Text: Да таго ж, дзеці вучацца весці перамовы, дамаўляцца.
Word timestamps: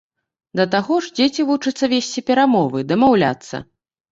Да 0.59 0.63
таго 0.75 0.95
ж, 1.07 1.11
дзеці 1.19 1.45
вучацца 1.49 1.91
весці 1.93 2.25
перамовы, 2.31 2.79
дамаўляцца. 2.93 3.63